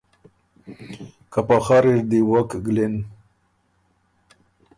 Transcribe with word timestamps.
که 1.31 1.39
په 1.47 1.57
خر 1.65 1.83
اِر 1.91 1.97
دی 2.09 2.19
وک 2.29 2.49
ګلِن۔ 2.65 2.95